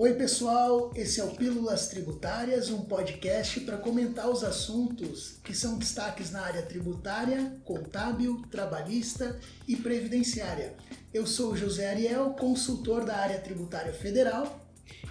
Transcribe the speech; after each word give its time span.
Oi, 0.00 0.14
pessoal, 0.14 0.92
esse 0.94 1.20
é 1.20 1.24
o 1.24 1.34
Pílulas 1.34 1.88
Tributárias, 1.88 2.70
um 2.70 2.82
podcast 2.82 3.58
para 3.62 3.76
comentar 3.78 4.30
os 4.30 4.44
assuntos 4.44 5.40
que 5.42 5.52
são 5.52 5.76
destaques 5.76 6.30
na 6.30 6.40
área 6.40 6.62
tributária, 6.62 7.58
contábil, 7.64 8.40
trabalhista 8.48 9.40
e 9.66 9.74
previdenciária. 9.74 10.76
Eu 11.12 11.26
sou 11.26 11.56
José 11.56 11.90
Ariel, 11.90 12.30
consultor 12.38 13.04
da 13.04 13.16
área 13.16 13.40
tributária 13.40 13.92
federal. 13.92 14.60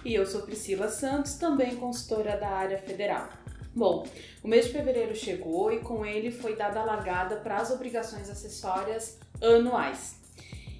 E 0.06 0.14
eu 0.14 0.24
sou 0.24 0.40
Priscila 0.40 0.88
Santos, 0.88 1.34
também 1.34 1.76
consultora 1.76 2.38
da 2.38 2.48
área 2.48 2.78
federal. 2.78 3.28
Bom, 3.76 4.06
o 4.42 4.48
mês 4.48 4.64
de 4.64 4.72
fevereiro 4.72 5.14
chegou 5.14 5.70
e 5.70 5.80
com 5.80 6.06
ele 6.06 6.30
foi 6.30 6.56
dada 6.56 6.80
a 6.80 6.84
largada 6.84 7.36
para 7.36 7.58
as 7.58 7.70
obrigações 7.70 8.30
acessórias 8.30 9.18
anuais. 9.42 10.16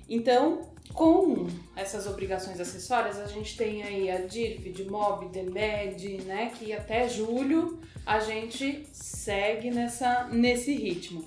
Então, 0.08 0.62
com 0.92 1.46
essas 1.76 2.06
obrigações 2.06 2.60
acessórias, 2.60 3.18
a 3.18 3.26
gente 3.26 3.56
tem 3.56 3.82
aí 3.82 4.10
a 4.10 4.26
DIRF, 4.26 4.70
DMOB, 4.70 5.28
DEMED, 5.28 6.22
né, 6.22 6.52
que 6.58 6.72
até 6.72 7.08
julho 7.08 7.80
a 8.04 8.20
gente 8.20 8.86
segue 8.92 9.70
nessa, 9.70 10.24
nesse 10.24 10.74
ritmo. 10.74 11.24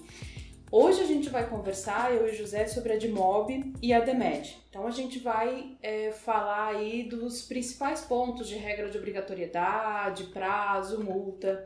Hoje 0.72 1.02
a 1.02 1.06
gente 1.06 1.30
vai 1.30 1.50
conversar, 1.50 2.14
eu 2.14 2.28
e 2.30 2.34
José, 2.34 2.66
sobre 2.66 2.94
a 2.94 2.98
DMOB 2.98 3.74
e 3.82 3.94
a 3.94 4.00
DEMED. 4.00 4.58
Então 4.70 4.88
a 4.88 4.92
gente 4.92 5.20
vai 5.20 5.76
é, 5.82 6.12
falar 6.12 6.76
aí 6.76 7.04
dos 7.04 7.42
principais 7.42 8.02
pontos 8.02 8.48
de 8.48 8.56
regra 8.56 8.90
de 8.90 8.98
obrigatoriedade, 8.98 10.26
prazo, 10.26 11.04
multa. 11.04 11.66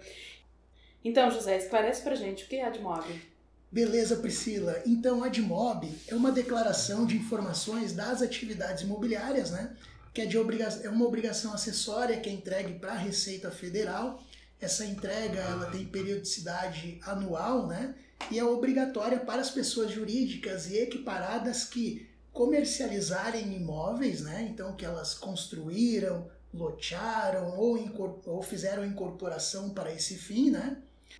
Então, 1.04 1.30
José, 1.30 1.58
esclarece 1.58 2.02
pra 2.02 2.16
gente 2.16 2.46
o 2.46 2.48
que 2.48 2.56
é 2.56 2.66
a 2.66 2.72
DMOB. 2.72 3.35
Beleza, 3.76 4.16
Priscila. 4.16 4.82
Então, 4.86 5.22
a 5.22 5.28
DMOB 5.28 5.92
é 6.08 6.16
uma 6.16 6.32
declaração 6.32 7.06
de 7.06 7.18
informações 7.18 7.92
das 7.92 8.22
atividades 8.22 8.84
imobiliárias, 8.84 9.52
né? 9.52 9.76
Que 10.14 10.22
é, 10.22 10.26
de 10.26 10.38
obriga 10.38 10.64
é 10.82 10.88
uma 10.88 11.06
obrigação 11.06 11.54
acessória 11.54 12.18
que 12.18 12.30
é 12.30 12.32
entregue 12.32 12.80
para 12.80 12.94
a 12.94 12.98
Receita 12.98 13.52
Federal. 13.52 14.24
Essa 14.62 14.86
entrega 14.86 15.42
ela 15.42 15.66
tem 15.72 15.84
periodicidade 15.84 17.02
anual, 17.04 17.68
né? 17.68 17.94
E 18.32 18.40
é 18.40 18.46
obrigatória 18.46 19.20
para 19.20 19.42
as 19.42 19.50
pessoas 19.50 19.92
jurídicas 19.92 20.68
e 20.68 20.78
equiparadas 20.78 21.66
que 21.66 22.08
comercializarem 22.32 23.58
imóveis, 23.58 24.22
né? 24.22 24.48
Então, 24.50 24.74
que 24.74 24.86
elas 24.86 25.14
construíram, 25.16 26.32
lotearam 26.54 27.58
ou, 27.58 28.22
ou 28.26 28.42
fizeram 28.42 28.86
incorporação 28.86 29.72
para 29.72 29.94
esse 29.94 30.16
fim, 30.16 30.50
né? 30.50 30.78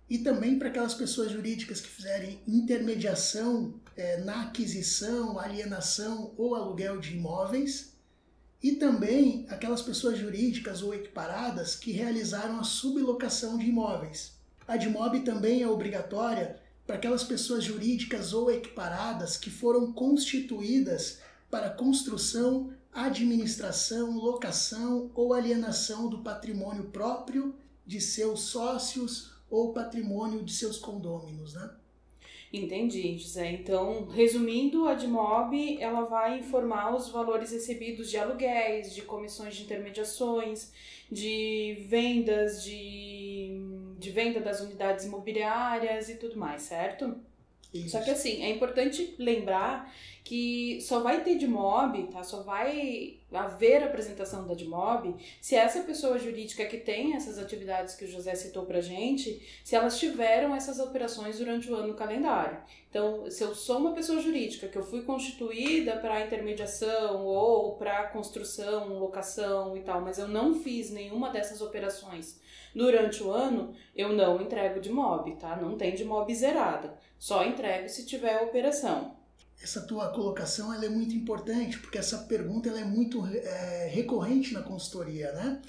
E 0.08 0.18
também 0.18 0.58
para 0.58 0.68
aquelas 0.68 0.94
pessoas 0.94 1.32
jurídicas 1.32 1.80
que 1.80 1.88
fizerem 1.88 2.40
intermediação 2.46 3.74
é, 3.96 4.18
na 4.18 4.42
aquisição, 4.42 5.38
alienação 5.38 6.32
ou 6.36 6.54
aluguel 6.54 7.00
de 7.00 7.16
imóveis, 7.16 7.96
e 8.62 8.72
também 8.72 9.46
aquelas 9.48 9.82
pessoas 9.82 10.18
jurídicas 10.18 10.82
ou 10.82 10.94
equiparadas 10.94 11.76
que 11.76 11.92
realizaram 11.92 12.58
a 12.58 12.64
sublocação 12.64 13.58
de 13.58 13.66
imóveis. 13.66 14.32
A 14.66 14.76
DMOB 14.76 15.20
também 15.20 15.62
é 15.62 15.68
obrigatória 15.68 16.60
para 16.86 16.96
aquelas 16.96 17.22
pessoas 17.22 17.64
jurídicas 17.64 18.32
ou 18.32 18.50
equiparadas 18.50 19.36
que 19.36 19.50
foram 19.50 19.92
constituídas 19.92 21.18
para 21.50 21.70
construção, 21.70 22.72
administração, 22.92 24.16
locação 24.16 25.10
ou 25.14 25.32
alienação 25.32 26.08
do 26.08 26.22
patrimônio 26.22 26.84
próprio 26.84 27.54
de 27.86 28.00
seus 28.00 28.40
sócios 28.40 29.35
ou 29.50 29.72
patrimônio 29.72 30.42
de 30.42 30.52
seus 30.52 30.78
condôminos, 30.78 31.54
né? 31.54 31.70
Entendi, 32.52 33.18
José. 33.18 33.50
Então, 33.52 34.06
resumindo, 34.06 34.86
a 34.86 34.94
DMOB 34.94 35.78
ela 35.80 36.02
vai 36.02 36.38
informar 36.38 36.94
os 36.94 37.08
valores 37.08 37.50
recebidos 37.50 38.08
de 38.08 38.16
aluguéis, 38.16 38.94
de 38.94 39.02
comissões 39.02 39.56
de 39.56 39.64
intermediações, 39.64 40.72
de 41.10 41.84
vendas, 41.88 42.62
de, 42.62 43.60
de 43.98 44.10
venda 44.10 44.40
das 44.40 44.60
unidades 44.60 45.04
imobiliárias 45.04 46.08
e 46.08 46.16
tudo 46.16 46.38
mais, 46.38 46.62
certo? 46.62 47.16
Isso. 47.74 47.90
Só 47.90 48.00
que 48.00 48.10
assim, 48.10 48.42
é 48.42 48.50
importante 48.50 49.14
lembrar 49.18 49.92
que 50.24 50.80
só 50.80 51.00
vai 51.00 51.22
ter 51.22 51.36
de 51.36 51.46
mob, 51.46 52.04
tá? 52.04 52.22
Só 52.22 52.42
vai 52.42 53.18
haver 53.32 53.82
apresentação 53.82 54.46
da 54.46 54.54
DMOB 54.54 55.16
se 55.40 55.56
essa 55.56 55.80
pessoa 55.80 56.18
jurídica 56.18 56.64
que 56.66 56.78
tem 56.78 57.16
essas 57.16 57.38
atividades 57.38 57.94
que 57.94 58.04
o 58.04 58.08
José 58.08 58.34
citou 58.34 58.64
pra 58.64 58.80
gente, 58.80 59.42
se 59.64 59.74
elas 59.74 59.98
tiveram 59.98 60.54
essas 60.54 60.78
operações 60.78 61.38
durante 61.38 61.70
o 61.70 61.74
ano 61.74 61.94
calendário. 61.94 62.58
Então, 62.88 63.28
se 63.30 63.42
eu 63.42 63.54
sou 63.54 63.78
uma 63.78 63.92
pessoa 63.92 64.20
jurídica 64.20 64.68
que 64.68 64.78
eu 64.78 64.82
fui 64.82 65.02
constituída 65.02 65.96
para 65.96 66.24
intermediação 66.24 67.26
ou 67.26 67.76
para 67.76 68.08
construção, 68.08 68.98
locação 68.98 69.76
e 69.76 69.80
tal, 69.80 70.00
mas 70.00 70.18
eu 70.18 70.28
não 70.28 70.54
fiz 70.54 70.90
nenhuma 70.90 71.30
dessas 71.30 71.60
operações 71.60 72.40
durante 72.74 73.22
o 73.22 73.30
ano, 73.30 73.74
eu 73.94 74.12
não 74.12 74.40
entrego 74.40 74.80
de 74.80 74.90
mob, 74.90 75.34
tá? 75.36 75.56
Não 75.56 75.76
tem 75.76 75.94
de 75.94 76.04
mob 76.04 76.32
zerada. 76.34 76.96
Só 77.18 77.44
entrego 77.44 77.88
se 77.88 78.06
tiver 78.06 78.40
operação 78.42 79.16
essa 79.62 79.80
tua 79.80 80.08
colocação 80.10 80.72
ela 80.72 80.84
é 80.84 80.88
muito 80.88 81.14
importante, 81.14 81.78
porque 81.78 81.98
essa 81.98 82.18
pergunta 82.18 82.68
ela 82.68 82.80
é 82.80 82.84
muito 82.84 83.26
é, 83.26 83.90
recorrente 83.92 84.52
na 84.52 84.62
consultoria, 84.62 85.32
né? 85.32 85.60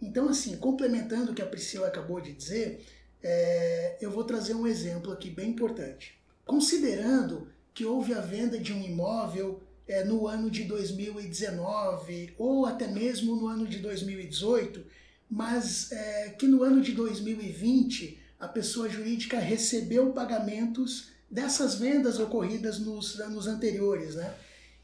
Então, 0.00 0.28
assim, 0.28 0.56
complementando 0.56 1.32
o 1.32 1.34
que 1.34 1.42
a 1.42 1.46
Priscila 1.46 1.86
acabou 1.86 2.20
de 2.20 2.32
dizer, 2.32 2.84
é, 3.22 3.98
eu 4.00 4.10
vou 4.10 4.24
trazer 4.24 4.54
um 4.54 4.66
exemplo 4.66 5.12
aqui 5.12 5.30
bem 5.30 5.50
importante. 5.50 6.18
Considerando 6.44 7.48
que 7.72 7.84
houve 7.84 8.12
a 8.12 8.20
venda 8.20 8.58
de 8.58 8.72
um 8.72 8.82
imóvel 8.82 9.62
é, 9.86 10.04
no 10.04 10.26
ano 10.26 10.50
de 10.50 10.64
2019 10.64 12.34
ou 12.36 12.66
até 12.66 12.86
mesmo 12.88 13.36
no 13.36 13.46
ano 13.46 13.66
de 13.66 13.78
2018, 13.78 14.84
mas 15.30 15.90
é, 15.92 16.30
que 16.30 16.46
no 16.46 16.62
ano 16.62 16.80
de 16.80 16.92
2020 16.92 18.18
a 18.40 18.48
pessoa 18.48 18.88
jurídica 18.88 19.38
recebeu 19.38 20.12
pagamentos 20.12 21.11
dessas 21.32 21.76
vendas 21.76 22.18
ocorridas 22.18 22.78
nos 22.78 23.18
anos 23.18 23.46
anteriores, 23.46 24.14
né? 24.14 24.34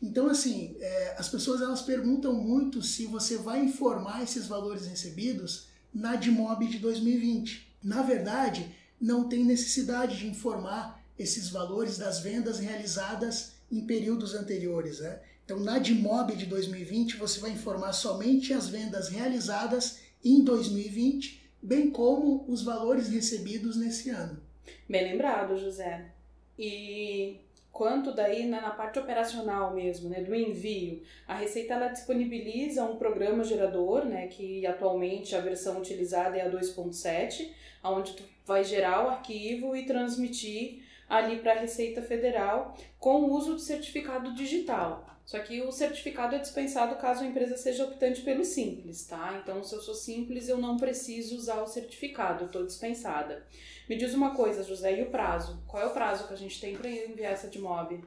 Então, 0.01 0.29
assim, 0.29 0.77
é, 0.81 1.17
as 1.19 1.29
pessoas 1.29 1.61
elas 1.61 1.83
perguntam 1.83 2.33
muito 2.33 2.81
se 2.81 3.05
você 3.05 3.37
vai 3.37 3.63
informar 3.63 4.23
esses 4.23 4.47
valores 4.47 4.87
recebidos 4.87 5.69
na 5.93 6.17
DMOB 6.17 6.67
de 6.67 6.79
2020. 6.79 7.77
Na 7.83 8.03
verdade, 8.03 8.75
não 8.99 9.29
tem 9.29 9.45
necessidade 9.45 10.17
de 10.17 10.27
informar 10.27 11.05
esses 11.19 11.51
valores 11.51 11.99
das 11.99 12.21
vendas 12.21 12.59
realizadas 12.59 13.53
em 13.71 13.85
períodos 13.85 14.35
anteriores, 14.35 15.01
né? 15.01 15.21
Então, 15.45 15.61
na 15.61 15.79
DMOB 15.79 16.37
de 16.37 16.47
2020, 16.47 17.17
você 17.17 17.41
vai 17.41 17.51
informar 17.51 17.93
somente 17.93 18.53
as 18.53 18.69
vendas 18.69 19.09
realizadas 19.09 19.99
em 20.25 20.43
2020, 20.45 21.43
bem 21.63 21.91
como 21.91 22.45
os 22.49 22.63
valores 22.63 23.09
recebidos 23.09 23.77
nesse 23.77 24.11
ano. 24.11 24.41
Bem 24.89 25.13
lembrado, 25.13 25.59
José. 25.59 26.18
E 26.59 27.41
quanto 27.73 28.13
daí 28.13 28.47
na, 28.47 28.71
parte 28.71 28.99
operacional 28.99 29.73
mesmo, 29.73 30.09
né, 30.09 30.21
do 30.21 30.35
envio, 30.35 31.03
a 31.27 31.35
Receita 31.35 31.75
ela 31.75 31.89
disponibiliza 31.89 32.85
um 32.85 32.97
programa 32.97 33.45
gerador, 33.45 34.05
né, 34.05 34.27
que 34.27 34.67
atualmente 34.67 35.37
a 35.37 35.41
versão 35.41 35.79
utilizada 35.79 36.37
é 36.37 36.43
a 36.43 36.51
2.7, 36.51 37.49
onde 37.85 38.15
tu 38.15 38.25
vai 38.45 38.65
gerar 38.65 39.07
o 39.07 39.11
arquivo 39.11 39.77
e 39.77 39.87
transmitir 39.87 40.83
ali 41.09 41.37
para 41.37 41.53
a 41.53 41.59
Receita 41.59 42.03
Federal 42.03 42.75
com 42.99 43.23
o 43.23 43.33
uso 43.33 43.55
do 43.55 43.61
certificado 43.61 44.35
digital. 44.35 45.18
Só 45.28 45.39
que 45.41 45.61
o 45.61 45.71
certificado 45.71 46.37
é 46.37 46.39
dispensado 46.39 46.97
caso 46.97 47.22
a 47.22 47.27
empresa 47.27 47.55
seja 47.55 47.84
optante 47.84 48.22
pelo 48.22 48.47
simples, 48.47 49.05
tá? 49.05 49.39
Então, 49.43 49.62
se 49.62 49.75
eu 49.75 49.83
sou 49.83 49.94
simples, 49.94 50.49
eu 50.49 50.56
não 50.56 50.78
preciso 50.78 51.37
usar 51.37 51.61
o 51.61 51.66
certificado, 51.66 52.47
estou 52.47 52.65
dispensada. 52.65 53.47
Me 53.87 53.94
diz 53.94 54.15
uma 54.15 54.34
coisa, 54.34 54.65
José, 54.65 54.99
e 54.99 55.03
o 55.03 55.11
prazo? 55.11 55.62
Qual 55.67 55.83
é 55.83 55.87
o 55.87 55.93
prazo 55.93 56.27
que 56.27 56.33
a 56.33 56.37
gente 56.37 56.59
tem 56.59 56.75
para 56.75 56.88
enviar 56.88 57.34
essa 57.34 57.47
DMOB? 57.47 58.03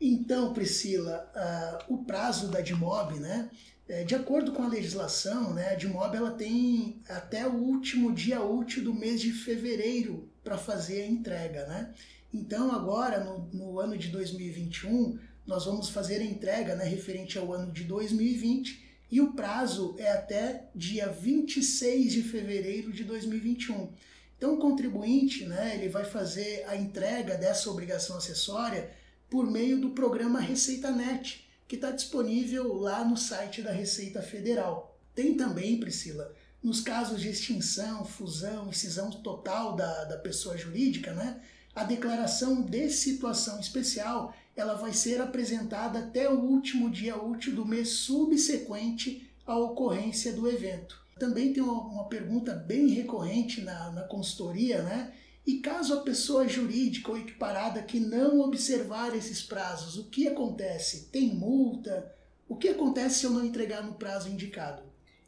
Então, 0.00 0.52
Priscila, 0.52 1.28
uh, 1.34 1.92
o 1.92 2.04
prazo 2.04 2.52
da 2.52 2.60
DMOB, 2.60 3.18
né? 3.18 3.50
É, 3.88 4.04
de 4.04 4.14
acordo 4.14 4.52
com 4.52 4.62
a 4.62 4.68
legislação, 4.68 5.52
né, 5.52 5.72
a 5.72 5.74
DMOB 5.74 6.14
ela 6.14 6.30
tem 6.30 7.02
até 7.08 7.48
o 7.48 7.54
último 7.54 8.12
dia 8.12 8.40
útil 8.40 8.84
do 8.84 8.94
mês 8.94 9.20
de 9.20 9.32
fevereiro 9.32 10.30
para 10.44 10.56
fazer 10.56 11.02
a 11.02 11.06
entrega, 11.08 11.66
né? 11.66 11.92
Então, 12.32 12.70
agora, 12.70 13.24
no, 13.24 13.48
no 13.52 13.80
ano 13.80 13.98
de 13.98 14.06
2021, 14.06 15.18
nós 15.50 15.64
vamos 15.64 15.88
fazer 15.88 16.20
a 16.20 16.24
entrega 16.24 16.76
né, 16.76 16.84
referente 16.84 17.36
ao 17.36 17.52
ano 17.52 17.72
de 17.72 17.82
2020 17.82 18.88
e 19.10 19.20
o 19.20 19.32
prazo 19.32 19.96
é 19.98 20.12
até 20.12 20.70
dia 20.72 21.08
26 21.08 22.12
de 22.12 22.22
fevereiro 22.22 22.92
de 22.92 23.02
2021. 23.02 23.92
Então, 24.38 24.54
o 24.54 24.58
contribuinte 24.58 25.44
né, 25.44 25.74
ele 25.74 25.88
vai 25.88 26.04
fazer 26.04 26.64
a 26.68 26.76
entrega 26.76 27.36
dessa 27.36 27.68
obrigação 27.68 28.16
acessória 28.16 28.92
por 29.28 29.44
meio 29.50 29.80
do 29.80 29.90
programa 29.90 30.38
Receita 30.38 30.92
Net, 30.92 31.44
que 31.66 31.74
está 31.74 31.90
disponível 31.90 32.72
lá 32.74 33.04
no 33.04 33.16
site 33.16 33.60
da 33.60 33.72
Receita 33.72 34.22
Federal. 34.22 34.96
Tem 35.16 35.36
também, 35.36 35.80
Priscila, 35.80 36.32
nos 36.62 36.80
casos 36.80 37.20
de 37.20 37.28
extinção, 37.28 38.04
fusão 38.04 38.70
e 38.70 38.74
cisão 38.74 39.10
total 39.10 39.74
da, 39.74 40.04
da 40.04 40.16
pessoa 40.16 40.56
jurídica, 40.56 41.12
né, 41.12 41.40
a 41.74 41.82
declaração 41.82 42.62
de 42.62 42.88
situação 42.88 43.58
especial 43.58 44.32
ela 44.56 44.74
vai 44.74 44.92
ser 44.92 45.20
apresentada 45.20 46.00
até 46.00 46.28
o 46.28 46.40
último 46.40 46.90
dia 46.90 47.16
útil 47.16 47.54
do 47.54 47.64
mês 47.64 47.90
subsequente 47.90 49.30
a 49.46 49.56
ocorrência 49.56 50.32
do 50.32 50.48
evento. 50.48 51.00
Também 51.18 51.52
tem 51.52 51.62
uma, 51.62 51.80
uma 51.80 52.04
pergunta 52.04 52.54
bem 52.54 52.88
recorrente 52.88 53.60
na, 53.60 53.90
na 53.90 54.02
consultoria, 54.02 54.82
né? 54.82 55.12
E 55.46 55.58
caso 55.58 55.94
a 55.94 56.02
pessoa 56.02 56.46
jurídica 56.46 57.10
ou 57.10 57.18
equiparada 57.18 57.82
que 57.82 57.98
não 57.98 58.40
observar 58.40 59.16
esses 59.16 59.42
prazos, 59.42 59.96
o 59.96 60.04
que 60.04 60.28
acontece? 60.28 61.08
Tem 61.10 61.34
multa? 61.34 62.14
O 62.48 62.56
que 62.56 62.68
acontece 62.68 63.20
se 63.20 63.26
eu 63.26 63.30
não 63.30 63.44
entregar 63.44 63.82
no 63.82 63.94
prazo 63.94 64.28
indicado? 64.28 64.82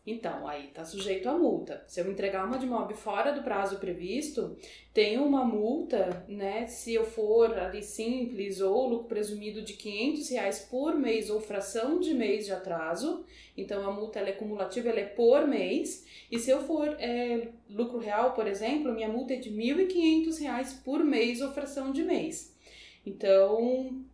Então, 0.04 0.48
aí 0.48 0.66
está 0.66 0.84
sujeito 0.84 1.28
a 1.28 1.38
multa. 1.38 1.84
Se 1.86 2.00
eu 2.00 2.10
entregar 2.10 2.44
uma 2.44 2.58
de 2.58 2.66
mob 2.66 2.92
fora 2.92 3.30
do 3.30 3.42
prazo 3.42 3.78
previsto, 3.78 4.56
tem 4.92 5.16
uma 5.16 5.44
multa, 5.44 6.24
né? 6.28 6.66
Se 6.66 6.92
eu 6.92 7.04
for 7.04 7.56
ali 7.56 7.84
simples 7.84 8.60
ou 8.60 8.88
lucro 8.88 9.06
presumido 9.06 9.62
de 9.62 9.74
500 9.74 10.28
reais 10.30 10.58
por 10.68 10.98
mês 10.98 11.30
ou 11.30 11.40
fração 11.40 12.00
de 12.00 12.14
mês 12.14 12.46
de 12.46 12.52
atraso. 12.52 13.24
Então, 13.56 13.88
a 13.88 13.92
multa 13.92 14.18
ela 14.18 14.30
é 14.30 14.32
cumulativa, 14.32 14.88
ela 14.88 15.00
é 15.00 15.06
por 15.06 15.46
mês. 15.46 16.04
E 16.28 16.36
se 16.36 16.50
eu 16.50 16.62
for 16.62 16.88
é, 16.98 17.50
lucro 17.70 17.98
real, 17.98 18.34
por 18.34 18.48
exemplo, 18.48 18.92
minha 18.92 19.08
multa 19.08 19.34
é 19.34 19.36
de 19.36 19.52
1.500 19.52 20.40
reais 20.40 20.72
por 20.84 21.04
mês 21.04 21.40
ou 21.40 21.52
fração 21.52 21.92
de 21.92 22.02
mês. 22.02 22.52
Então, 23.06 24.04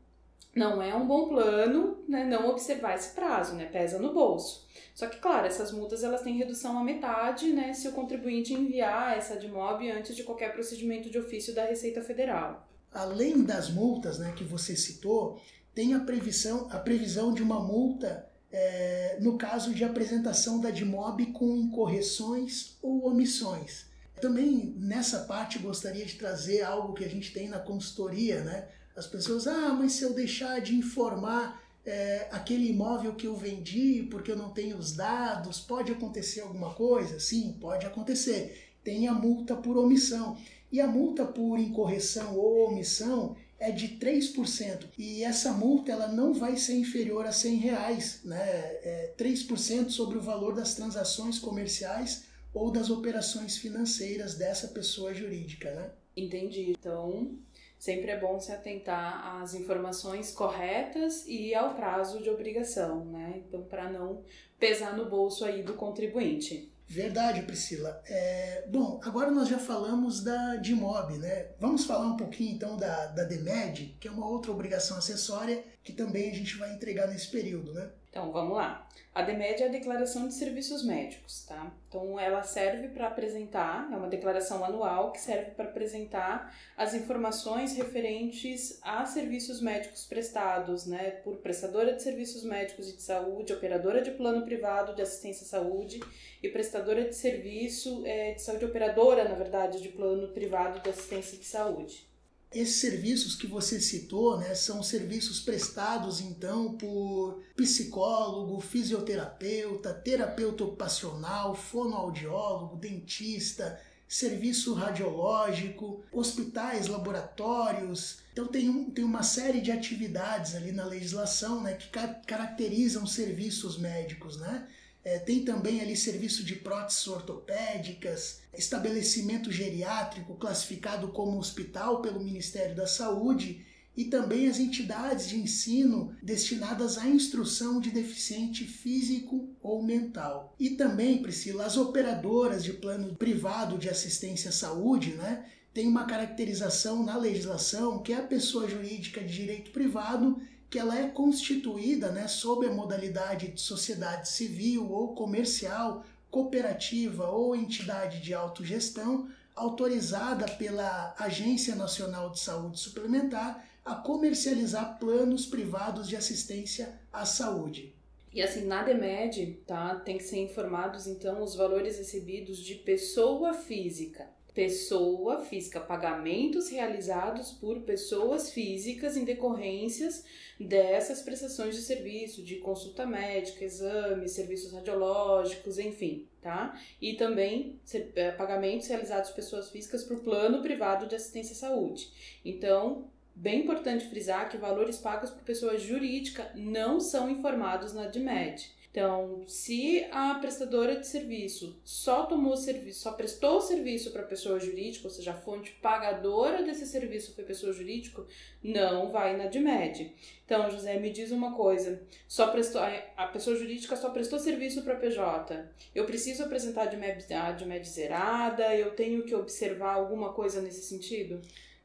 não 0.58 0.82
é 0.82 0.94
um 0.94 1.06
bom 1.06 1.28
plano, 1.28 1.98
né? 2.08 2.24
Não 2.24 2.48
observar 2.48 2.96
esse 2.96 3.14
prazo, 3.14 3.54
né? 3.54 3.66
Pesa 3.66 3.98
no 3.98 4.12
bolso. 4.12 4.66
Só 4.98 5.06
que, 5.06 5.18
claro, 5.18 5.46
essas 5.46 5.70
multas 5.70 6.02
elas 6.02 6.22
têm 6.22 6.36
redução 6.36 6.76
à 6.76 6.82
metade, 6.82 7.52
né, 7.52 7.72
se 7.72 7.86
o 7.86 7.92
contribuinte 7.92 8.52
enviar 8.52 9.16
essa 9.16 9.36
DMOB 9.36 9.88
antes 9.92 10.16
de 10.16 10.24
qualquer 10.24 10.52
procedimento 10.52 11.08
de 11.08 11.16
ofício 11.16 11.54
da 11.54 11.64
Receita 11.64 12.02
Federal. 12.02 12.68
Além 12.92 13.44
das 13.44 13.70
multas, 13.70 14.18
né, 14.18 14.32
que 14.36 14.42
você 14.42 14.74
citou, 14.74 15.40
tem 15.72 15.94
a 15.94 16.00
previsão, 16.00 16.66
a 16.72 16.78
previsão 16.78 17.32
de 17.32 17.44
uma 17.44 17.60
multa 17.60 18.28
é, 18.50 19.18
no 19.20 19.38
caso 19.38 19.72
de 19.72 19.84
apresentação 19.84 20.60
da 20.60 20.70
DMOB 20.70 21.26
com 21.26 21.56
incorreções 21.56 22.76
ou 22.82 23.06
omissões. 23.06 23.86
Também 24.20 24.74
nessa 24.78 25.20
parte 25.20 25.60
gostaria 25.60 26.04
de 26.04 26.16
trazer 26.16 26.62
algo 26.62 26.94
que 26.94 27.04
a 27.04 27.08
gente 27.08 27.32
tem 27.32 27.48
na 27.48 27.60
consultoria, 27.60 28.42
né? 28.42 28.66
As 28.98 29.06
pessoas, 29.06 29.46
ah, 29.46 29.72
mas 29.78 29.92
se 29.92 30.02
eu 30.02 30.12
deixar 30.12 30.60
de 30.60 30.74
informar 30.74 31.62
é, 31.86 32.28
aquele 32.32 32.68
imóvel 32.68 33.14
que 33.14 33.26
eu 33.26 33.36
vendi 33.36 34.06
porque 34.10 34.30
eu 34.30 34.36
não 34.36 34.50
tenho 34.50 34.76
os 34.76 34.92
dados, 34.92 35.60
pode 35.60 35.92
acontecer 35.92 36.40
alguma 36.40 36.74
coisa? 36.74 37.20
Sim, 37.20 37.56
pode 37.60 37.86
acontecer. 37.86 38.74
Tem 38.82 39.06
a 39.06 39.14
multa 39.14 39.54
por 39.56 39.76
omissão. 39.76 40.36
E 40.70 40.80
a 40.80 40.86
multa 40.86 41.24
por 41.24 41.58
incorreção 41.58 42.36
ou 42.36 42.68
omissão 42.68 43.36
é 43.58 43.70
de 43.70 43.96
3%. 43.98 44.86
E 44.98 45.24
essa 45.24 45.52
multa 45.52 45.92
ela 45.92 46.08
não 46.08 46.34
vai 46.34 46.56
ser 46.56 46.74
inferior 46.74 47.24
a 47.24 47.32
100 47.32 47.56
reais, 47.56 48.20
né? 48.24 48.38
É 48.38 49.14
3% 49.16 49.90
sobre 49.90 50.18
o 50.18 50.22
valor 50.22 50.54
das 50.54 50.74
transações 50.74 51.38
comerciais 51.38 52.24
ou 52.52 52.70
das 52.70 52.90
operações 52.90 53.56
financeiras 53.56 54.34
dessa 54.34 54.68
pessoa 54.68 55.14
jurídica, 55.14 55.70
né? 55.72 55.90
Entendi. 56.16 56.74
Então, 56.78 57.38
sempre 57.78 58.10
é 58.10 58.18
bom 58.18 58.38
se 58.40 58.52
atentar 58.52 59.40
às 59.40 59.54
informações 59.54 60.32
corretas 60.32 61.24
e 61.26 61.54
ao 61.54 61.74
prazo 61.74 62.22
de 62.22 62.28
obrigação, 62.28 63.04
né? 63.04 63.42
Então, 63.46 63.62
para 63.62 63.90
não 63.90 64.22
pesar 64.58 64.96
no 64.96 65.08
bolso 65.08 65.44
aí 65.44 65.62
do 65.62 65.74
contribuinte. 65.74 66.70
Verdade, 66.88 67.42
Priscila. 67.42 68.02
É, 68.06 68.64
bom, 68.66 68.98
agora 69.04 69.30
nós 69.30 69.46
já 69.46 69.58
falamos 69.58 70.24
da 70.24 70.56
DIMOB, 70.56 71.18
né? 71.18 71.48
Vamos 71.60 71.84
falar 71.84 72.06
um 72.06 72.16
pouquinho 72.16 72.54
então 72.54 72.78
da, 72.78 73.08
da 73.08 73.24
DEMED, 73.24 73.96
que 74.00 74.08
é 74.08 74.10
uma 74.10 74.26
outra 74.26 74.50
obrigação 74.50 74.96
acessória 74.96 75.62
que 75.84 75.92
também 75.92 76.30
a 76.30 76.34
gente 76.34 76.56
vai 76.56 76.72
entregar 76.72 77.06
nesse 77.06 77.30
período, 77.30 77.74
né? 77.74 77.90
Então, 78.10 78.32
vamos 78.32 78.56
lá. 78.56 78.88
A 79.14 79.22
DEMED 79.22 79.62
é 79.62 79.66
a 79.66 79.70
Declaração 79.70 80.28
de 80.28 80.34
Serviços 80.34 80.84
Médicos, 80.84 81.44
tá? 81.44 81.72
Então, 81.88 82.18
ela 82.18 82.42
serve 82.42 82.88
para 82.88 83.08
apresentar, 83.08 83.88
é 83.92 83.96
uma 83.96 84.06
declaração 84.06 84.64
anual 84.64 85.12
que 85.12 85.20
serve 85.20 85.50
para 85.50 85.66
apresentar 85.66 86.54
as 86.76 86.94
informações 86.94 87.76
referentes 87.76 88.78
a 88.80 89.04
serviços 89.04 89.60
médicos 89.60 90.06
prestados, 90.06 90.86
né, 90.86 91.10
por 91.24 91.38
prestadora 91.38 91.94
de 91.94 92.02
serviços 92.02 92.44
médicos 92.44 92.88
e 92.88 92.96
de 92.96 93.02
saúde, 93.02 93.52
operadora 93.52 94.00
de 94.00 94.12
plano 94.12 94.44
privado 94.44 94.94
de 94.94 95.02
assistência 95.02 95.44
à 95.44 95.48
saúde 95.48 96.00
e 96.42 96.48
prestadora 96.48 97.04
de 97.04 97.14
serviço 97.14 98.06
é, 98.06 98.34
de 98.34 98.40
saúde, 98.42 98.64
operadora, 98.64 99.28
na 99.28 99.34
verdade, 99.34 99.82
de 99.82 99.88
plano 99.88 100.28
privado 100.28 100.80
de 100.80 100.90
assistência 100.90 101.36
de 101.36 101.44
saúde. 101.44 102.07
Esses 102.50 102.76
serviços 102.76 103.34
que 103.36 103.46
você 103.46 103.78
citou, 103.78 104.38
né, 104.38 104.54
são 104.54 104.82
serviços 104.82 105.38
prestados 105.38 106.20
então 106.20 106.78
por 106.78 107.42
psicólogo, 107.54 108.58
fisioterapeuta, 108.60 109.92
terapeuta 109.92 110.64
ocupacional, 110.64 111.54
fonoaudiólogo, 111.54 112.76
dentista, 112.76 113.78
serviço 114.08 114.72
radiológico, 114.72 116.02
hospitais, 116.10 116.86
laboratórios. 116.86 118.20
Então 118.32 118.46
tem, 118.46 118.70
um, 118.70 118.90
tem 118.90 119.04
uma 119.04 119.22
série 119.22 119.60
de 119.60 119.70
atividades 119.70 120.54
ali 120.54 120.72
na 120.72 120.86
legislação 120.86 121.62
né, 121.62 121.74
que 121.74 121.88
ca 121.88 122.08
caracterizam 122.26 123.06
serviços 123.06 123.76
médicos, 123.76 124.38
né? 124.38 124.66
É, 125.08 125.18
tem 125.18 125.42
também 125.42 125.80
ali 125.80 125.96
serviço 125.96 126.44
de 126.44 126.54
próteses 126.54 127.06
ortopédicas, 127.06 128.40
estabelecimento 128.52 129.50
geriátrico 129.50 130.34
classificado 130.34 131.08
como 131.08 131.38
hospital 131.38 132.02
pelo 132.02 132.22
Ministério 132.22 132.76
da 132.76 132.86
Saúde 132.86 133.64
e 133.96 134.04
também 134.04 134.50
as 134.50 134.60
entidades 134.60 135.26
de 135.26 135.38
ensino 135.38 136.14
destinadas 136.22 136.98
à 136.98 137.08
instrução 137.08 137.80
de 137.80 137.90
deficiente 137.90 138.64
físico 138.64 139.48
ou 139.62 139.82
mental. 139.82 140.54
E 140.60 140.70
também, 140.70 141.22
Priscila, 141.22 141.64
as 141.64 141.78
operadoras 141.78 142.62
de 142.62 142.74
plano 142.74 143.16
privado 143.16 143.78
de 143.78 143.88
assistência 143.88 144.50
à 144.50 144.52
saúde, 144.52 145.14
né? 145.14 145.46
Tem 145.72 145.88
uma 145.88 146.04
caracterização 146.04 147.02
na 147.02 147.16
legislação 147.16 148.02
que 148.02 148.12
é 148.12 148.16
a 148.16 148.22
pessoa 148.22 148.68
jurídica 148.68 149.22
de 149.22 149.32
direito 149.32 149.70
privado 149.70 150.38
que 150.70 150.78
ela 150.78 150.98
é 150.98 151.08
constituída 151.08 152.10
né, 152.10 152.28
sob 152.28 152.66
a 152.66 152.72
modalidade 152.72 153.48
de 153.48 153.60
sociedade 153.60 154.28
civil 154.28 154.90
ou 154.90 155.14
comercial, 155.14 156.04
cooperativa 156.30 157.30
ou 157.30 157.56
entidade 157.56 158.20
de 158.20 158.34
autogestão, 158.34 159.28
autorizada 159.56 160.46
pela 160.56 161.14
Agência 161.18 161.74
Nacional 161.74 162.30
de 162.30 162.38
Saúde 162.38 162.78
Suplementar 162.78 163.66
a 163.84 163.94
comercializar 163.94 164.98
planos 164.98 165.46
privados 165.46 166.06
de 166.08 166.14
assistência 166.14 167.00
à 167.10 167.24
saúde. 167.24 167.94
E 168.32 168.42
assim, 168.42 168.66
na 168.66 168.82
DEMED, 168.82 169.62
tá, 169.66 169.96
tem 169.96 170.18
que 170.18 170.24
ser 170.24 170.36
informados 170.36 171.06
então 171.06 171.42
os 171.42 171.54
valores 171.54 171.96
recebidos 171.96 172.58
de 172.58 172.74
pessoa 172.74 173.54
física 173.54 174.28
pessoa 174.58 175.40
física, 175.42 175.78
pagamentos 175.78 176.68
realizados 176.68 177.52
por 177.52 177.82
pessoas 177.82 178.50
físicas 178.50 179.16
em 179.16 179.22
decorrências 179.22 180.24
dessas 180.58 181.22
prestações 181.22 181.76
de 181.76 181.82
serviço, 181.82 182.42
de 182.42 182.56
consulta 182.56 183.06
médica, 183.06 183.64
exames, 183.64 184.32
serviços 184.32 184.72
radiológicos, 184.72 185.78
enfim, 185.78 186.26
tá? 186.42 186.76
E 187.00 187.14
também 187.14 187.78
é, 188.16 188.32
pagamentos 188.32 188.88
realizados 188.88 189.30
por 189.30 189.36
pessoas 189.36 189.70
físicas 189.70 190.02
por 190.02 190.24
plano 190.24 190.60
privado 190.60 191.06
de 191.06 191.14
assistência 191.14 191.52
à 191.52 191.70
saúde. 191.70 192.10
Então, 192.44 193.04
bem 193.36 193.60
importante 193.60 194.08
frisar 194.08 194.48
que 194.48 194.56
valores 194.56 194.98
pagos 194.98 195.30
por 195.30 195.44
pessoa 195.44 195.78
jurídica 195.78 196.50
não 196.56 196.98
são 196.98 197.30
informados 197.30 197.94
na 197.94 198.08
DMED. 198.08 198.76
Então, 198.90 199.44
se 199.46 200.06
a 200.10 200.34
prestadora 200.36 200.98
de 200.98 201.06
serviço 201.06 201.78
só 201.84 202.24
tomou 202.24 202.56
serviço, 202.56 203.00
só 203.00 203.12
prestou 203.12 203.60
serviço 203.60 204.10
para 204.10 204.22
pessoa 204.22 204.58
jurídica, 204.58 205.06
ou 205.06 205.10
seja, 205.12 205.32
a 205.32 205.36
fonte 205.36 205.72
pagadora 205.82 206.62
desse 206.64 206.86
serviço 206.86 207.34
foi 207.34 207.44
pessoa 207.44 207.72
jurídica, 207.72 208.24
não 208.62 209.12
vai 209.12 209.36
na 209.36 209.46
DMED. 209.46 210.12
Então, 210.44 210.70
José, 210.70 210.98
me 210.98 211.10
diz 211.10 211.30
uma 211.30 211.54
coisa: 211.54 212.00
só 212.26 212.48
prestou 212.48 212.80
a 212.80 213.26
pessoa 213.26 213.56
jurídica 213.56 213.94
só 213.94 214.10
prestou 214.10 214.38
serviço 214.38 214.82
para 214.82 214.96
PJ. 214.96 215.68
Eu 215.94 216.06
preciso 216.06 216.42
apresentar 216.42 216.84
a 216.84 216.86
DMED, 216.86 217.32
a 217.34 217.52
DMED 217.52 217.86
zerada? 217.86 218.74
Eu 218.74 218.92
tenho 218.92 219.22
que 219.22 219.34
observar 219.34 219.94
alguma 219.94 220.32
coisa 220.32 220.62
nesse 220.62 220.82
sentido? 220.82 221.42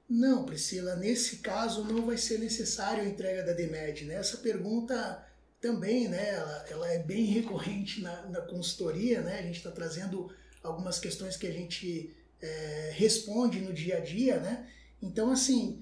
Não, 0.10 0.46
Priscila, 0.46 0.96
nesse 0.96 1.38
caso 1.38 1.84
não 1.84 2.06
vai 2.06 2.18
ser 2.18 2.40
necessário 2.40 3.04
a 3.04 3.06
entrega 3.06 3.44
da 3.44 3.54
DMED. 3.54 4.06
Né? 4.06 4.16
Essa 4.16 4.38
pergunta 4.38 5.26
também, 5.64 6.10
né, 6.10 6.32
ela, 6.32 6.66
ela 6.70 6.92
é 6.92 7.00
bem 7.00 7.24
recorrente 7.24 8.02
na, 8.02 8.24
na 8.24 8.42
consultoria, 8.42 9.22
né, 9.22 9.40
a 9.40 9.44
gente 9.44 9.56
está 9.56 9.72
trazendo 9.72 10.30
algumas 10.62 11.00
questões 11.00 11.38
que 11.38 11.48
a 11.48 11.54
gente 11.54 12.14
é, 12.42 12.92
responde 12.96 13.62
no 13.62 13.72
dia 13.72 13.96
a 13.96 14.00
dia, 14.02 14.42
né, 14.42 14.68
então 15.02 15.32
assim, 15.32 15.82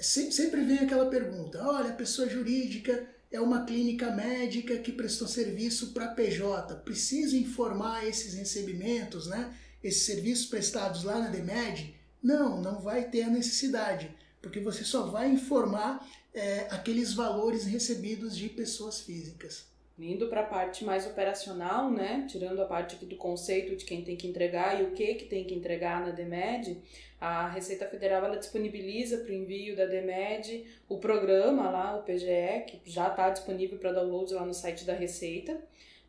sempre, 0.00 0.32
sempre 0.32 0.64
vem 0.64 0.80
aquela 0.80 1.08
pergunta, 1.08 1.64
olha, 1.64 1.90
a 1.90 1.96
pessoa 1.96 2.28
jurídica 2.28 3.08
é 3.30 3.40
uma 3.40 3.64
clínica 3.64 4.10
médica 4.10 4.76
que 4.78 4.90
prestou 4.90 5.28
serviço 5.28 5.92
para 5.92 6.08
PJ, 6.08 6.74
precisa 6.78 7.36
informar 7.36 8.04
esses 8.04 8.34
recebimentos, 8.34 9.28
né, 9.28 9.56
esses 9.80 10.02
serviços 10.02 10.46
prestados 10.46 11.04
lá 11.04 11.20
na 11.20 11.28
DEMED? 11.28 11.94
Não, 12.20 12.60
não 12.60 12.80
vai 12.80 13.08
ter 13.08 13.22
a 13.22 13.30
necessidade, 13.30 14.12
porque 14.42 14.58
você 14.58 14.82
só 14.82 15.06
vai 15.06 15.30
informar 15.30 16.04
é, 16.34 16.66
aqueles 16.70 17.12
valores 17.12 17.64
recebidos 17.64 18.36
de 18.36 18.48
pessoas 18.48 19.00
físicas. 19.00 19.68
Indo 19.98 20.28
para 20.28 20.40
a 20.40 20.46
parte 20.46 20.82
mais 20.82 21.06
operacional, 21.06 21.90
né, 21.90 22.26
tirando 22.26 22.62
a 22.62 22.64
parte 22.64 22.96
aqui 22.96 23.04
do 23.04 23.16
conceito 23.16 23.76
de 23.76 23.84
quem 23.84 24.02
tem 24.02 24.16
que 24.16 24.26
entregar 24.26 24.80
e 24.80 24.84
o 24.84 24.92
que 24.92 25.14
que 25.14 25.26
tem 25.26 25.44
que 25.44 25.54
entregar 25.54 26.00
na 26.00 26.10
DEMED, 26.10 26.78
a 27.20 27.48
Receita 27.48 27.86
Federal 27.86 28.24
ela 28.24 28.38
disponibiliza 28.38 29.18
para 29.18 29.30
o 29.30 29.34
envio 29.34 29.76
da 29.76 29.84
DEMED 29.84 30.64
o 30.88 30.96
programa 30.96 31.68
lá, 31.68 31.96
o 31.96 32.02
PGE, 32.02 32.64
que 32.66 32.80
já 32.86 33.08
está 33.08 33.28
disponível 33.28 33.78
para 33.78 33.92
download 33.92 34.32
lá 34.32 34.46
no 34.46 34.54
site 34.54 34.86
da 34.86 34.94
Receita. 34.94 35.60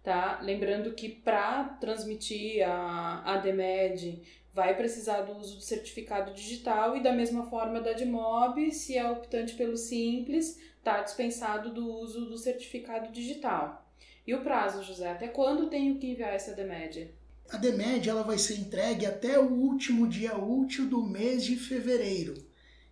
Tá? 0.04 0.40
Lembrando 0.42 0.94
que 0.94 1.10
para 1.10 1.64
transmitir 1.80 2.68
a, 2.68 3.22
a 3.34 3.38
DEMED 3.38 4.22
vai 4.54 4.76
precisar 4.76 5.22
do 5.22 5.38
uso 5.38 5.56
do 5.56 5.62
certificado 5.62 6.34
digital 6.34 6.98
e 6.98 7.04
da 7.04 7.14
mesma 7.14 7.46
forma 7.50 7.80
da 7.80 7.94
DMOB, 7.94 8.72
se 8.72 8.98
é 8.98 9.10
optante 9.10 9.54
pelo 9.54 9.78
Simples, 9.78 10.60
está 10.78 11.02
dispensado 11.02 11.72
do 11.72 11.88
uso 11.88 12.26
do 12.26 12.38
certificado 12.38 13.12
digital. 13.12 13.88
E 14.26 14.34
o 14.34 14.42
prazo, 14.42 14.84
José? 14.84 15.12
Até 15.12 15.28
quando 15.28 15.70
tenho 15.70 15.98
que 15.98 16.08
enviar 16.08 16.34
essa 16.34 16.54
DEMED? 16.54 17.14
A 17.50 17.58
DEMED 17.58 18.10
ela 18.10 18.24
vai 18.24 18.38
ser 18.38 18.56
entregue 18.56 19.06
até 19.06 19.38
o 19.38 19.52
último 19.52 20.08
dia 20.08 20.38
útil 20.38 20.88
do 20.88 21.04
mês 21.04 21.44
de 21.44 21.56
fevereiro. 21.56 22.34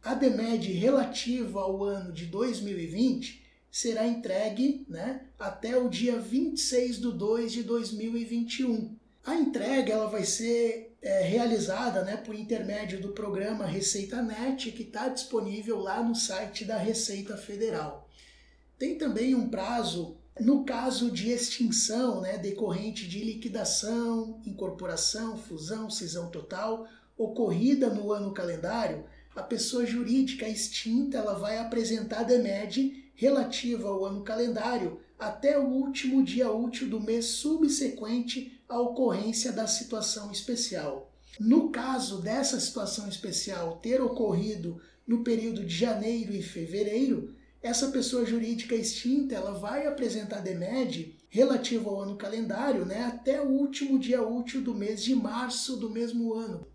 A 0.04 0.14
DEMED 0.14 0.72
relativa 0.74 1.62
ao 1.62 1.84
ano 1.84 2.12
de 2.12 2.26
2020 2.26 3.39
será 3.72 4.08
entregue 4.08 4.86
né, 4.88 5.22
até 5.38 5.78
o 5.78 5.90
dia 5.90 6.20
26 6.20 6.98
de 6.98 7.12
2 7.12 7.52
de 7.52 7.64
2021. 7.64 8.96
A 9.26 9.36
entrega 9.36 9.94
ela 9.94 10.08
vai 10.08 10.24
ser 10.24 10.96
é, 11.02 11.22
realizada 11.22 12.04
né, 12.04 12.18
por 12.18 12.36
intermédio 12.36 13.00
do 13.00 13.10
programa 13.10 13.66
Receita 13.66 14.22
Net, 14.22 14.72
que 14.72 14.84
está 14.84 15.08
disponível 15.08 15.80
lá 15.80 16.04
no 16.04 16.16
site 16.16 16.66
da 16.66 16.78
Receita 16.78 17.38
Federal. 17.38 18.10
Tem 18.78 18.98
também 18.98 19.36
um 19.36 19.50
prazo 19.50 20.18
no 20.40 20.64
caso 20.64 21.12
de 21.12 21.30
extinção 21.30 22.22
né, 22.22 22.38
decorrente 22.38 23.08
de 23.08 23.24
liquidação, 23.24 24.42
incorporação, 24.46 25.38
fusão, 25.38 25.90
cisão 25.90 26.30
total 26.30 26.88
ocorrida 27.18 27.90
no 27.90 28.14
ano 28.14 28.32
calendário, 28.32 29.04
a 29.36 29.44
pessoa 29.44 29.86
jurídica 29.86 30.48
extinta 30.48 31.18
ela 31.18 31.34
vai 31.34 31.58
apresentar 31.58 32.22
a 32.22 32.24
DEMED 32.24 33.09
relativa 33.20 33.90
ao 33.90 34.06
ano 34.06 34.22
calendário 34.22 35.02
até 35.20 35.60
o 35.60 35.68
último 35.68 36.24
dia 36.24 36.50
útil 36.50 36.88
do 36.88 37.02
mês 37.02 37.26
subsequente 37.26 38.58
à 38.70 38.80
ocorrência 38.80 39.52
da 39.52 39.68
situação 39.68 40.32
especial. 40.32 41.12
No 41.38 41.70
caso 41.70 42.22
dessa 42.22 42.58
situação 42.62 43.10
especial 43.10 43.76
ter 43.82 44.02
ocorrido 44.02 44.82
no 45.06 45.22
período 45.22 45.66
de 45.66 45.76
janeiro 45.76 46.32
e 46.32 46.42
fevereiro, 46.42 47.36
essa 47.62 47.90
pessoa 47.90 48.26
jurídica 48.26 48.74
extinta 48.74 49.36
ela 49.36 49.52
vai 49.52 49.86
apresentar 49.86 50.40
DEMED 50.40 51.18
relativo 51.28 51.90
ao 51.90 52.00
ano 52.00 52.16
calendário 52.16 52.86
né, 52.86 53.04
até 53.04 53.42
o 53.42 53.50
último 53.50 54.00
dia 54.00 54.26
útil 54.26 54.62
do 54.62 54.74
mês 54.74 55.04
de 55.04 55.14
março 55.14 55.76
do 55.76 55.90
mesmo 55.90 56.34
ano. 56.34 56.66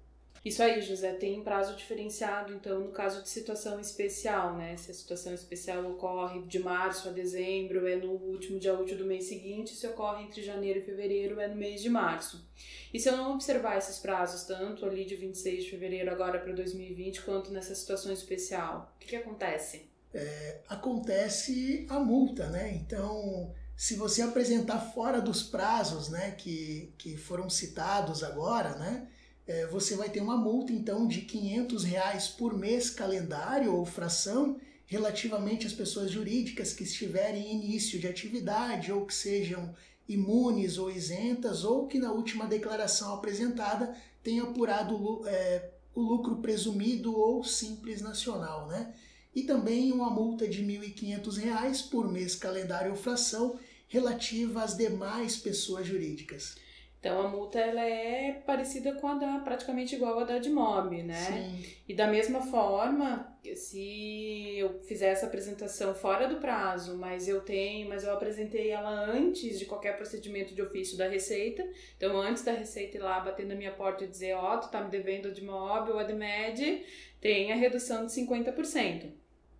Isso 0.45 0.63
aí, 0.63 0.83
José, 0.83 1.15
tem 1.15 1.43
prazo 1.43 1.75
diferenciado, 1.75 2.53
então, 2.53 2.81
no 2.81 2.91
caso 2.91 3.23
de 3.23 3.31
situação 3.31 3.81
especial, 3.81 4.55
né? 4.55 4.77
Se 4.77 4.91
a 4.91 4.95
situação 4.95 5.33
especial 5.33 5.91
ocorre 5.91 6.43
de 6.43 6.59
março 6.59 7.09
a 7.09 7.13
dezembro, 7.13 7.87
é 7.89 7.97
no 7.97 8.11
último 8.11 8.59
dia 8.59 8.79
útil 8.79 8.99
do 8.99 9.07
mês 9.07 9.25
seguinte, 9.25 9.75
se 9.75 9.87
ocorre 9.87 10.25
entre 10.25 10.43
janeiro 10.43 10.81
e 10.81 10.83
fevereiro, 10.83 11.41
é 11.41 11.49
no 11.49 11.57
mês 11.57 11.81
de 11.81 11.89
março. 11.89 12.47
E 12.93 13.01
se 13.01 13.09
eu 13.09 13.17
não 13.17 13.33
observar 13.33 13.79
esses 13.79 13.99
prazos, 13.99 14.45
tanto 14.45 14.85
ali 14.85 15.07
de 15.07 15.17
26 15.17 15.65
de 15.65 15.71
fevereiro 15.71 16.11
agora 16.11 16.39
para 16.39 16.53
2020, 16.53 17.23
quanto 17.23 17.51
nessa 17.51 17.75
situação 17.75 18.13
especial, 18.13 18.93
o 18.97 18.99
que, 18.99 19.09
que 19.09 19.17
acontece? 19.17 19.89
É, 20.13 20.61
acontece 20.69 21.87
a 21.89 21.99
multa, 21.99 22.51
né? 22.51 22.75
Então, 22.75 23.51
se 23.75 23.97
você 23.97 24.21
apresentar 24.21 24.79
fora 24.93 25.23
dos 25.23 25.43
prazos, 25.43 26.11
né, 26.11 26.33
que, 26.33 26.93
que 26.99 27.17
foram 27.17 27.49
citados 27.49 28.23
agora, 28.23 28.77
né, 28.77 29.09
é, 29.47 29.67
você 29.67 29.95
vai 29.95 30.09
ter 30.09 30.21
uma 30.21 30.37
multa 30.37 30.73
então 30.73 31.07
de 31.07 31.23
500 31.23 31.85
reais 31.85 32.29
por 32.29 32.57
mês 32.57 32.91
calendário 32.91 33.75
ou 33.75 33.85
fração 33.85 34.59
relativamente 34.87 35.67
às 35.67 35.73
pessoas 35.73 36.11
jurídicas 36.11 36.73
que 36.73 36.85
estiverem 36.85 37.53
em 37.53 37.65
início 37.65 37.99
de 37.99 38.07
atividade 38.07 38.93
ou 38.93 39.07
que 39.07 39.15
sejam 39.15 39.75
imunes 40.09 40.79
ou 40.79 40.91
isentas 40.91 41.65
ou 41.65 41.87
que 41.87 41.99
na 41.99 42.13
última 42.13 42.47
declaração 42.47 43.15
apresentada 43.15 43.97
tenha 44.23 44.43
apurado 44.43 45.27
é, 45.27 45.71
o 45.95 46.01
lucro 46.01 46.37
presumido 46.37 47.17
ou 47.17 47.45
simples 47.45 48.03
nacional, 48.03 48.67
né? 48.69 48.95
E 49.35 49.43
também 49.43 49.93
uma 49.93 50.11
multa 50.11 50.47
de 50.47 50.63
R$ 50.63 50.79
1.500 50.79 51.89
por 51.91 52.11
mês 52.11 52.35
calendário 52.37 52.93
ou 52.93 52.97
fração 52.97 53.59
relativa 53.89 54.63
às 54.63 54.77
demais 54.77 55.37
pessoas 55.37 55.87
jurídicas. 55.87 56.57
Então 57.04 57.20
a 57.20 57.28
multa 57.28 57.58
ela 57.58 57.82
é 57.82 58.32
parecida 58.46 58.94
com 58.94 59.06
a 59.06 59.14
da 59.16 59.38
praticamente 59.40 59.94
igual 59.94 60.20
a 60.20 60.25
da 60.25 60.38
de 60.38 60.49
MOB, 60.49 61.02
né? 61.02 61.14
Sim. 61.14 61.75
E 61.87 61.92
da 61.92 62.06
mesma 62.06 62.40
forma, 62.40 63.37
se 63.54 64.54
eu 64.56 64.80
fizer 64.84 65.08
essa 65.08 65.26
apresentação 65.26 65.94
fora 65.94 66.26
do 66.26 66.37
prazo, 66.37 66.96
mas 66.96 67.28
eu 67.28 67.42
tenho, 67.42 67.90
mas 67.90 68.04
eu 68.04 68.12
apresentei 68.14 68.70
ela 68.70 68.88
antes 68.88 69.58
de 69.58 69.66
qualquer 69.66 69.99
procedimento 69.99 70.54
de 70.54 70.62
ofício 70.62 70.96
da 70.96 71.06
Receita, 71.06 71.62
então 71.94 72.18
antes 72.18 72.42
da 72.42 72.52
Receita 72.52 72.96
ir 72.96 73.00
lá 73.00 73.20
bater 73.20 73.44
na 73.44 73.54
minha 73.54 73.73
porta 73.73 74.04
e 74.04 74.08
dizer, 74.08 74.32
ó, 74.32 74.54
oh, 74.54 74.61
tu 74.61 74.70
tá 74.70 74.80
me 74.80 74.88
devendo 74.88 75.28
a 75.28 75.30
de 75.30 75.44
MOB 75.44 75.90
ou 75.90 75.99
a 75.99 76.04
de 76.04 76.14
MED, 76.14 76.87
tem 77.20 77.52
a 77.52 77.54
redução 77.54 78.06
de 78.06 78.12
50%. 78.12 79.12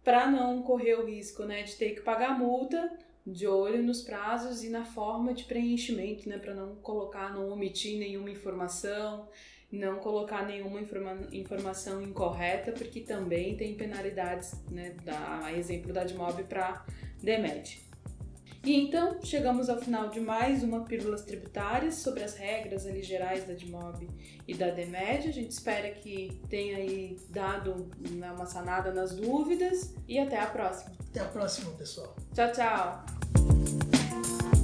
Para 0.03 0.31
não 0.31 0.63
correr 0.63 0.95
o 0.95 1.05
risco, 1.05 1.45
né, 1.45 1.63
de 1.63 1.77
ter 1.77 1.91
que 1.91 2.01
pagar 2.01 2.31
a 2.31 2.39
multa, 2.39 2.91
de 3.27 3.47
olho 3.47 3.83
nos 3.83 4.03
prazos 4.03 4.63
e 4.63 4.69
na 4.69 4.85
forma 4.85 5.33
de 5.33 5.45
preenchimento, 5.45 6.29
né, 6.29 6.39
para 6.39 6.55
não 6.55 6.77
colocar, 6.77 7.33
não 7.33 7.49
omitir 7.49 7.99
nenhuma 7.99 8.31
informação, 8.31 9.29
não 9.73 9.97
colocar 9.97 10.47
nenhuma 10.47 10.81
informa 10.81 11.29
informação 11.33 12.03
incorreta, 12.03 12.73
porque 12.73 13.01
também 13.01 13.57
tem 13.57 13.75
penalidades, 13.75 14.55
né, 14.71 14.95
da 15.05 15.53
exemplo 15.57 15.93
da 15.93 16.03
Admob 16.03 16.45
para 16.45 16.85
DEMED. 17.23 17.85
E 18.65 18.75
então 18.75 19.19
chegamos 19.23 19.69
ao 19.69 19.79
final 19.79 20.09
de 20.09 20.21
mais 20.21 20.63
uma 20.63 20.85
Pílulas 20.85 21.23
Tributárias 21.23 21.97
sobre 21.97 22.25
as 22.25 22.35
regras 22.35 22.87
ali 22.87 23.03
gerais 23.03 23.47
da 23.47 23.53
DMOB 23.53 24.09
e 24.49 24.55
da 24.55 24.71
DEMED. 24.71 25.29
A 25.29 25.33
gente 25.33 25.51
espera 25.51 25.91
que 25.91 26.41
tenha 26.49 26.79
aí 26.79 27.19
dado 27.29 27.91
né, 28.13 28.33
uma 28.33 28.47
sanada 28.47 28.91
nas 28.91 29.15
dúvidas 29.15 29.95
e 30.09 30.19
até 30.19 30.41
a 30.41 30.47
próxima. 30.47 30.93
Até 31.11 31.21
a 31.21 31.27
próxima, 31.27 31.73
pessoal. 31.73 32.17
Tchau, 32.35 32.53
tchau. 32.53 33.14
Bye. 34.15 34.64